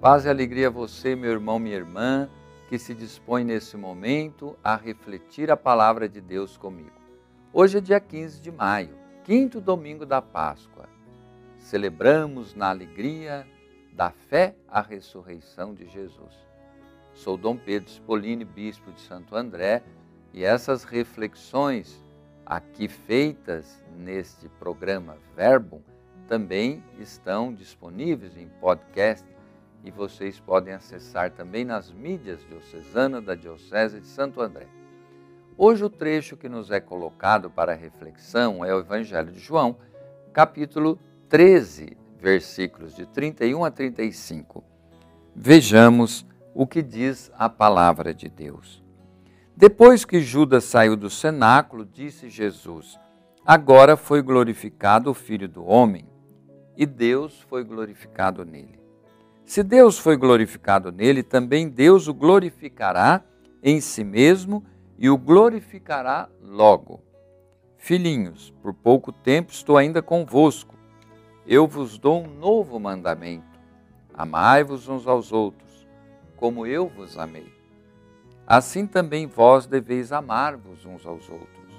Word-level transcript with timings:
Paz 0.00 0.24
e 0.24 0.30
alegria 0.30 0.68
a 0.68 0.70
você, 0.70 1.14
meu 1.14 1.30
irmão, 1.30 1.58
minha 1.58 1.76
irmã, 1.76 2.26
que 2.70 2.78
se 2.78 2.94
dispõe 2.94 3.44
nesse 3.44 3.76
momento 3.76 4.56
a 4.64 4.74
refletir 4.74 5.50
a 5.50 5.58
palavra 5.58 6.08
de 6.08 6.22
Deus 6.22 6.56
comigo. 6.56 6.98
Hoje 7.52 7.76
é 7.76 7.80
dia 7.82 8.00
15 8.00 8.40
de 8.40 8.50
maio, 8.50 8.96
quinto 9.24 9.60
domingo 9.60 10.06
da 10.06 10.22
Páscoa. 10.22 10.88
Celebramos 11.58 12.54
na 12.54 12.70
alegria 12.70 13.46
da 13.92 14.10
fé 14.10 14.56
a 14.66 14.80
ressurreição 14.80 15.74
de 15.74 15.86
Jesus. 15.86 16.34
Sou 17.12 17.36
Dom 17.36 17.58
Pedro 17.58 17.90
Spolini, 17.90 18.42
bispo 18.42 18.90
de 18.92 19.02
Santo 19.02 19.36
André, 19.36 19.82
e 20.32 20.42
essas 20.42 20.82
reflexões 20.82 22.02
aqui 22.46 22.88
feitas 22.88 23.84
neste 23.98 24.48
programa 24.48 25.18
Verbo 25.36 25.82
também 26.26 26.82
estão 26.98 27.52
disponíveis 27.52 28.34
em 28.36 28.48
podcast 28.48 29.29
e 29.84 29.90
vocês 29.90 30.38
podem 30.38 30.74
acessar 30.74 31.30
também 31.30 31.64
nas 31.64 31.90
mídias 31.92 32.44
diocesanas 32.48 33.24
da 33.24 33.34
Diocese 33.34 34.00
de 34.00 34.06
Santo 34.06 34.40
André. 34.40 34.66
Hoje 35.56 35.84
o 35.84 35.90
trecho 35.90 36.36
que 36.36 36.48
nos 36.48 36.70
é 36.70 36.80
colocado 36.80 37.50
para 37.50 37.74
reflexão 37.74 38.64
é 38.64 38.74
o 38.74 38.80
Evangelho 38.80 39.32
de 39.32 39.38
João, 39.38 39.76
capítulo 40.32 40.98
13, 41.28 41.96
versículos 42.18 42.94
de 42.94 43.06
31 43.06 43.64
a 43.64 43.70
35. 43.70 44.64
Vejamos 45.34 46.26
o 46.54 46.66
que 46.66 46.82
diz 46.82 47.30
a 47.38 47.48
palavra 47.48 48.12
de 48.12 48.28
Deus. 48.28 48.82
Depois 49.56 50.04
que 50.04 50.20
Judas 50.20 50.64
saiu 50.64 50.96
do 50.96 51.10
cenáculo, 51.10 51.84
disse 51.84 52.30
Jesus: 52.30 52.98
Agora 53.44 53.96
foi 53.96 54.22
glorificado 54.22 55.10
o 55.10 55.14
Filho 55.14 55.48
do 55.48 55.64
Homem, 55.64 56.08
e 56.76 56.86
Deus 56.86 57.40
foi 57.42 57.64
glorificado 57.64 58.44
nele. 58.44 58.80
Se 59.50 59.64
Deus 59.64 59.98
foi 59.98 60.16
glorificado 60.16 60.92
nele, 60.92 61.24
também 61.24 61.68
Deus 61.68 62.06
o 62.06 62.14
glorificará 62.14 63.20
em 63.60 63.80
si 63.80 64.04
mesmo 64.04 64.64
e 64.96 65.10
o 65.10 65.18
glorificará 65.18 66.28
logo. 66.40 67.02
Filhinhos, 67.76 68.54
por 68.62 68.72
pouco 68.72 69.10
tempo 69.10 69.50
estou 69.50 69.76
ainda 69.76 70.00
convosco. 70.00 70.76
Eu 71.44 71.66
vos 71.66 71.98
dou 71.98 72.22
um 72.22 72.28
novo 72.28 72.78
mandamento: 72.78 73.58
amai-vos 74.14 74.86
uns 74.86 75.04
aos 75.08 75.32
outros, 75.32 75.84
como 76.36 76.64
eu 76.64 76.86
vos 76.86 77.18
amei. 77.18 77.52
Assim 78.46 78.86
também 78.86 79.26
vós 79.26 79.66
deveis 79.66 80.12
amar-vos 80.12 80.86
uns 80.86 81.04
aos 81.04 81.28
outros. 81.28 81.74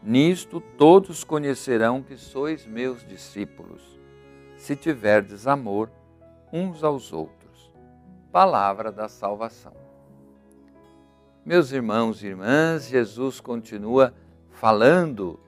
Nisto 0.00 0.60
todos 0.78 1.24
conhecerão 1.24 2.00
que 2.00 2.16
sois 2.16 2.64
meus 2.64 3.04
discípulos, 3.04 3.98
se 4.56 4.76
tiverdes 4.76 5.48
amor 5.48 5.90
uns 6.52 6.84
aos 6.84 7.12
outros. 7.12 7.72
Palavra 8.30 8.92
da 8.92 9.08
salvação. 9.08 9.72
Meus 11.44 11.72
irmãos 11.72 12.22
e 12.22 12.26
irmãs, 12.26 12.86
Jesus 12.86 13.40
continua 13.40 14.14
falando 14.50 15.40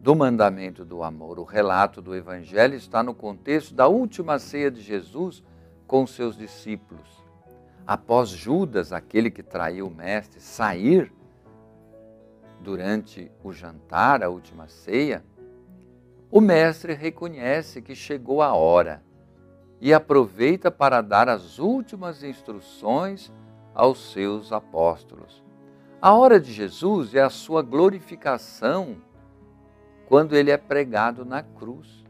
do 0.00 0.14
mandamento 0.14 0.84
do 0.84 1.02
amor. 1.02 1.38
O 1.38 1.44
relato 1.44 2.02
do 2.02 2.14
Evangelho 2.14 2.74
está 2.74 3.02
no 3.02 3.14
contexto 3.14 3.74
da 3.74 3.86
última 3.86 4.38
ceia 4.38 4.70
de 4.70 4.80
Jesus 4.80 5.42
com 5.86 6.06
seus 6.06 6.36
discípulos. 6.36 7.22
Após 7.86 8.30
Judas, 8.30 8.92
aquele 8.92 9.30
que 9.30 9.42
traiu 9.42 9.86
o 9.86 9.94
Mestre, 9.94 10.40
sair 10.40 11.12
durante 12.60 13.30
o 13.42 13.52
jantar, 13.52 14.22
a 14.22 14.28
última 14.28 14.66
ceia, 14.68 15.22
o 16.30 16.40
Mestre 16.40 16.94
reconhece 16.94 17.80
que 17.80 17.94
chegou 17.94 18.42
a 18.42 18.54
hora 18.54 19.02
e 19.84 19.92
aproveita 19.92 20.70
para 20.70 21.02
dar 21.02 21.28
as 21.28 21.58
últimas 21.58 22.22
instruções 22.24 23.30
aos 23.74 24.12
seus 24.12 24.50
apóstolos. 24.50 25.44
A 26.00 26.14
hora 26.14 26.40
de 26.40 26.54
Jesus 26.54 27.14
é 27.14 27.20
a 27.20 27.28
sua 27.28 27.60
glorificação 27.60 28.96
quando 30.06 30.34
ele 30.34 30.50
é 30.50 30.56
pregado 30.56 31.22
na 31.22 31.42
cruz, 31.42 32.02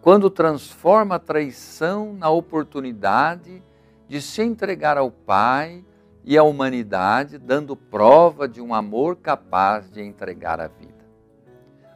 quando 0.00 0.30
transforma 0.30 1.16
a 1.16 1.18
traição 1.18 2.14
na 2.14 2.30
oportunidade 2.30 3.62
de 4.08 4.22
se 4.22 4.40
entregar 4.40 4.96
ao 4.96 5.10
Pai 5.10 5.84
e 6.24 6.38
à 6.38 6.42
humanidade, 6.42 7.36
dando 7.36 7.76
prova 7.76 8.48
de 8.48 8.62
um 8.62 8.72
amor 8.72 9.16
capaz 9.16 9.90
de 9.90 10.00
entregar 10.00 10.58
a 10.58 10.66
vida. 10.66 11.04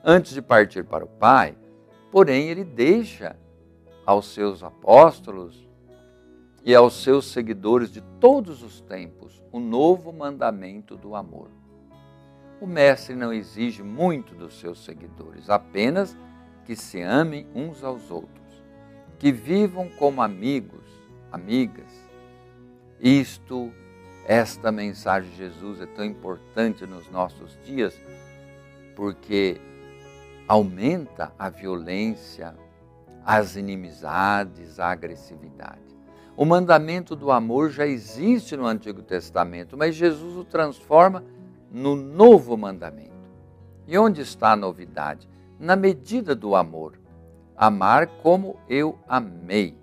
Antes 0.04 0.34
de 0.34 0.42
partir 0.42 0.84
para 0.84 1.06
o 1.06 1.08
Pai, 1.08 1.56
porém, 2.12 2.50
ele 2.50 2.64
deixa 2.64 3.34
aos 4.06 4.32
seus 4.32 4.62
apóstolos 4.62 5.68
e 6.64 6.74
aos 6.74 7.02
seus 7.02 7.26
seguidores 7.26 7.90
de 7.90 8.00
todos 8.20 8.62
os 8.62 8.80
tempos 8.80 9.42
o 9.52 9.58
novo 9.58 10.12
mandamento 10.12 10.96
do 10.96 11.14
amor. 11.14 11.50
O 12.60 12.66
Mestre 12.66 13.14
não 13.14 13.32
exige 13.32 13.82
muito 13.82 14.34
dos 14.34 14.58
seus 14.58 14.84
seguidores, 14.84 15.50
apenas 15.50 16.16
que 16.64 16.74
se 16.74 17.00
amem 17.00 17.46
uns 17.54 17.84
aos 17.84 18.10
outros, 18.10 18.62
que 19.18 19.30
vivam 19.30 19.88
como 19.98 20.22
amigos, 20.22 20.84
amigas. 21.30 21.92
Isto, 23.00 23.72
esta 24.26 24.72
mensagem 24.72 25.30
de 25.30 25.36
Jesus 25.36 25.80
é 25.80 25.86
tão 25.86 26.04
importante 26.04 26.86
nos 26.86 27.10
nossos 27.10 27.58
dias, 27.64 27.98
porque 28.94 29.60
aumenta 30.48 31.32
a 31.38 31.50
violência, 31.50 32.56
as 33.26 33.56
inimizades, 33.56 34.78
a 34.78 34.92
agressividade. 34.92 35.80
O 36.36 36.44
mandamento 36.44 37.16
do 37.16 37.32
amor 37.32 37.70
já 37.70 37.84
existe 37.84 38.56
no 38.56 38.66
Antigo 38.66 39.02
Testamento, 39.02 39.76
mas 39.76 39.96
Jesus 39.96 40.36
o 40.36 40.44
transforma 40.44 41.24
no 41.68 41.96
novo 41.96 42.56
mandamento. 42.56 43.10
E 43.84 43.98
onde 43.98 44.20
está 44.20 44.52
a 44.52 44.56
novidade? 44.56 45.28
Na 45.58 45.74
medida 45.74 46.36
do 46.36 46.54
amor. 46.54 47.00
Amar 47.56 48.06
como 48.06 48.60
eu 48.68 48.96
amei. 49.08 49.76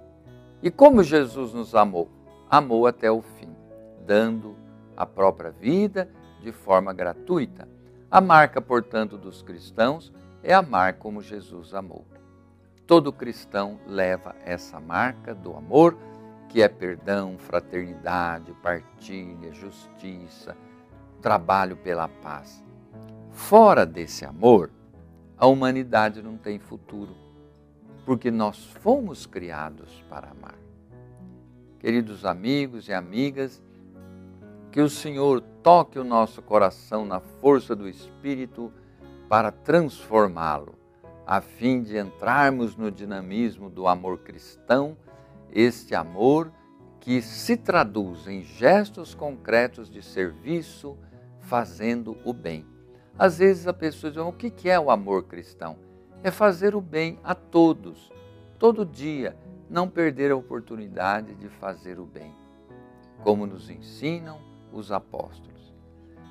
E 0.62 0.72
como 0.72 1.04
Jesus 1.04 1.54
nos 1.54 1.76
amou? 1.76 2.10
Amou 2.50 2.88
até 2.88 3.12
o 3.12 3.22
fim, 3.22 3.50
dando 4.06 4.56
a 4.96 5.06
própria 5.06 5.52
vida 5.52 6.10
de 6.42 6.54
forma 6.54 6.94
gratuita. 6.94 7.68
A 8.10 8.22
marca, 8.22 8.62
portanto, 8.62 9.18
dos 9.18 9.42
cristãos 9.42 10.14
é 10.42 10.54
amar 10.54 10.94
como 10.94 11.22
Jesus 11.22 11.74
amou. 11.74 12.06
Todo 12.94 13.12
cristão 13.12 13.80
leva 13.88 14.36
essa 14.46 14.80
marca 14.80 15.34
do 15.34 15.56
amor, 15.56 15.98
que 16.48 16.62
é 16.62 16.70
perdão, 16.70 17.40
fraternidade, 17.40 18.54
partilha, 18.62 19.52
justiça, 19.52 20.56
trabalho 21.20 21.76
pela 21.76 22.08
paz. 22.08 22.64
Fora 23.32 23.84
desse 23.84 24.26
amor, 24.26 24.70
a 25.36 25.48
humanidade 25.48 26.22
não 26.22 26.38
tem 26.38 26.60
futuro, 26.60 27.16
porque 28.06 28.30
nós 28.30 28.64
fomos 28.64 29.26
criados 29.26 30.06
para 30.08 30.30
amar. 30.30 30.60
Queridos 31.80 32.24
amigos 32.24 32.88
e 32.90 32.94
amigas, 32.94 33.60
que 34.72 34.82
o 34.82 34.88
Senhor 34.88 35.42
toque 35.64 35.98
o 35.98 36.04
nosso 36.04 36.44
coração 36.44 37.08
na 37.08 37.20
força 37.20 37.76
do 37.76 37.90
Espírito 37.90 38.72
para 39.28 39.52
transformá-lo 39.52 40.83
a 41.26 41.42
fim 41.42 41.82
de 41.82 41.98
entrarmos 41.98 42.76
no 42.76 42.92
dinamismo 42.92 43.70
do 43.70 43.88
amor 43.88 44.20
cristão, 44.20 44.98
este 45.52 45.96
amor 45.96 46.52
que 47.00 47.22
se 47.22 47.58
traduz 47.58 48.28
em 48.28 48.44
gestos 48.44 49.14
concretos 49.14 49.90
de 49.90 50.02
serviço, 50.02 50.98
fazendo 51.40 52.18
o 52.24 52.34
bem. 52.34 52.66
Às 53.18 53.38
vezes 53.40 53.68
a 53.68 53.74
pessoa 53.74 54.12
diz: 54.12 54.22
o 54.22 54.32
que 54.32 54.70
é 54.70 54.80
o 54.80 54.90
amor 54.90 55.24
cristão? 55.24 55.78
É 56.24 56.32
fazer 56.32 56.76
o 56.76 56.82
bem 56.82 57.20
a 57.24 57.36
todos, 57.36 58.12
todo 58.58 58.86
dia, 58.86 59.36
não 59.70 59.90
perder 59.90 60.32
a 60.32 60.36
oportunidade 60.36 61.36
de 61.36 61.50
fazer 61.50 62.00
o 62.00 62.06
bem, 62.06 62.34
como 63.22 63.46
nos 63.46 63.70
ensinam 63.70 64.40
os 64.72 64.92
apóstolos. 64.92 65.74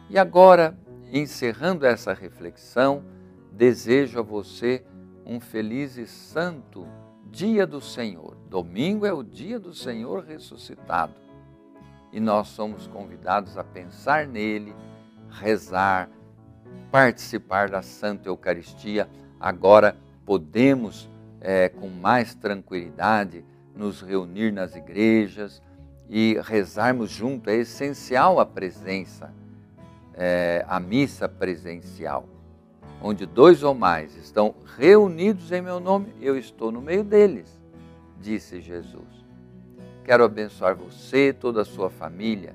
E 0.08 0.18
agora, 0.18 0.76
encerrando 1.12 1.86
essa 1.86 2.12
reflexão, 2.14 3.04
desejo 3.52 4.18
a 4.18 4.22
você 4.22 4.84
um 5.24 5.38
feliz 5.38 5.96
e 5.96 6.06
santo 6.06 6.86
dia 7.30 7.66
do 7.66 7.80
Senhor. 7.80 8.36
Domingo 8.48 9.06
é 9.06 9.12
o 9.12 9.22
dia 9.22 9.58
do 9.58 9.74
Senhor 9.74 10.24
ressuscitado. 10.24 11.14
E 12.12 12.20
nós 12.20 12.48
somos 12.48 12.86
convidados 12.86 13.56
a 13.56 13.64
pensar 13.64 14.26
nele, 14.26 14.74
rezar, 15.30 16.10
participar 16.90 17.70
da 17.70 17.80
Santa 17.80 18.28
Eucaristia. 18.28 19.08
Agora 19.40 19.96
podemos, 20.26 21.08
é, 21.40 21.68
com 21.68 21.88
mais 21.88 22.34
tranquilidade, 22.34 23.44
nos 23.74 24.02
reunir 24.02 24.52
nas 24.52 24.76
igrejas 24.76 25.62
e 26.10 26.38
rezarmos 26.42 27.10
junto. 27.10 27.48
É 27.48 27.56
essencial 27.56 28.38
a 28.38 28.44
presença, 28.44 29.32
é, 30.14 30.64
a 30.68 30.78
missa 30.78 31.26
presencial 31.26 32.28
onde 33.02 33.26
dois 33.26 33.62
ou 33.62 33.74
mais 33.74 34.16
estão 34.16 34.54
reunidos 34.78 35.50
em 35.50 35.60
meu 35.60 35.80
nome, 35.80 36.14
eu 36.20 36.38
estou 36.38 36.70
no 36.70 36.80
meio 36.80 37.02
deles, 37.02 37.60
disse 38.20 38.60
Jesus. 38.60 39.22
Quero 40.04 40.24
abençoar 40.24 40.76
você, 40.76 41.32
toda 41.32 41.62
a 41.62 41.64
sua 41.64 41.90
família, 41.90 42.54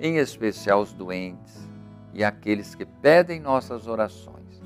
em 0.00 0.16
especial 0.16 0.80
os 0.80 0.92
doentes 0.92 1.68
e 2.14 2.22
aqueles 2.22 2.74
que 2.74 2.86
pedem 2.86 3.40
nossas 3.40 3.86
orações. 3.86 4.62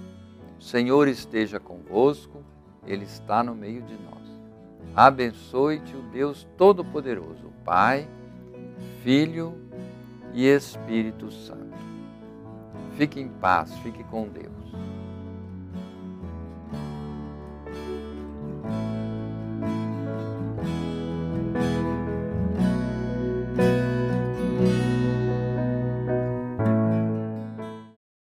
O 0.59 0.63
Senhor 0.63 1.09
esteja 1.09 1.59
convosco, 1.59 2.43
Ele 2.87 3.05
está 3.05 3.43
no 3.43 3.55
meio 3.55 3.83
de 3.83 3.95
nós. 3.95 4.15
Abençoe-te 4.95 5.97
o 5.97 6.03
Deus 6.03 6.47
Todo-Poderoso, 6.57 7.53
Pai, 7.65 8.09
Filho 9.03 9.55
e 10.33 10.47
Espírito 10.47 11.31
Santo. 11.31 11.65
Fique 12.97 13.21
em 13.21 13.29
paz, 13.29 13.75
fique 13.79 14.05
com 14.05 14.29
Deus. 14.29 14.64